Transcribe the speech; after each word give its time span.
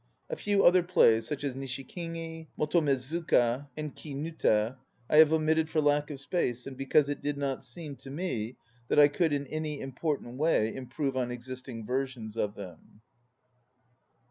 A 0.31 0.35
few 0.35 0.65
other 0.65 0.81
plays, 0.81 1.27
such 1.27 1.43
as 1.43 1.53
Nishikigi, 1.53 2.47
MotomezukcL, 2.57 3.67
and 3.77 3.95
Kinuta, 3.95 4.77
I 5.07 5.17
have 5.17 5.31
omitted 5.31 5.69
for 5.69 5.79
lack 5.79 6.09
of 6.09 6.19
space 6.19 6.65
and 6.65 6.75
because 6.75 7.07
it 7.07 7.21
did 7.21 7.37
not 7.37 7.63
seem 7.63 7.95
to 7.97 8.09
me 8.09 8.57
that 8.87 8.97
I 8.97 9.07
could 9.07 9.31
in 9.31 9.45
any 9.45 9.79
important 9.79 10.37
way 10.39 10.73
improve 10.73 11.15
on 11.15 11.29
existing 11.29 11.85
versions 11.85 12.35
of 12.35 12.55
them. 12.55 13.01